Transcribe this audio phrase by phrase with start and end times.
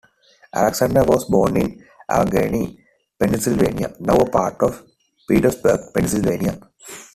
[0.51, 2.83] Alexander was born in Allegheny,
[3.19, 4.83] Pennsylvania, now a part of
[5.29, 6.59] Pittsburgh, Pennsylvania.